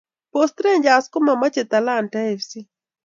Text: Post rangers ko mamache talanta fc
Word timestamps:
Post 0.33 0.55
rangers 0.65 1.05
ko 1.11 1.17
mamache 1.27 1.63
talanta 1.71 2.19
fc 2.39 2.51